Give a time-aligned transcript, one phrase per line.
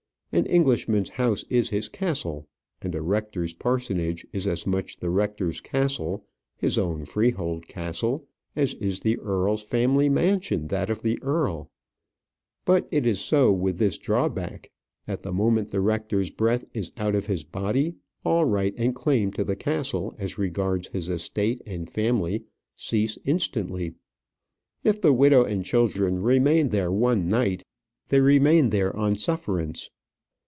[0.33, 2.47] An Englishman's house is his castle.
[2.81, 8.25] And a rector's parsonage is as much the rector's castle, his own freehold castle,
[8.55, 11.69] as is the earl's family mansion that of the earl.
[12.63, 14.71] But it is so with this drawback,
[15.05, 19.33] that the moment the rector's breath is out of his body, all right and claim
[19.33, 22.45] to the castle as regards his estate and family
[22.77, 23.95] cease instantly.
[24.81, 27.65] If the widow and children remain there one night,
[28.07, 29.89] they remain there on sufferance.